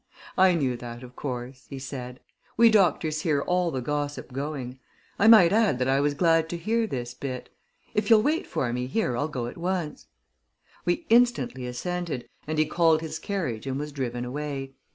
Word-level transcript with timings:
"I 0.35 0.55
knew 0.55 0.77
that, 0.77 1.03
of 1.03 1.15
course," 1.15 1.67
he 1.69 1.77
said. 1.77 2.21
"We 2.57 2.71
doctors 2.71 3.21
hear 3.21 3.43
all 3.43 3.69
the 3.69 3.81
gossip 3.83 4.33
going. 4.33 4.79
I 5.19 5.27
might 5.27 5.53
add 5.53 5.77
that 5.77 5.87
I 5.87 5.99
was 6.01 6.15
glad 6.15 6.49
to 6.49 6.57
hear 6.57 6.87
this 6.87 7.13
bit. 7.13 7.49
If 7.93 8.09
you'll 8.09 8.23
wait 8.23 8.47
for 8.47 8.73
me 8.73 8.87
here, 8.87 9.15
I'll 9.15 9.27
go 9.27 9.45
at 9.45 9.59
once." 9.59 10.07
We 10.85 11.05
instantly 11.09 11.67
assented, 11.67 12.27
and 12.47 12.57
he 12.57 12.65
called 12.65 13.01
his 13.01 13.19
carriage, 13.19 13.67
and 13.67 13.77
was 13.77 13.91
driven 13.91 14.25
away. 14.25 14.73